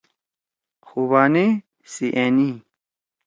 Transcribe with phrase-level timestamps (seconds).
[0.87, 1.47] خوبانی
[1.91, 2.49] سی أنی۔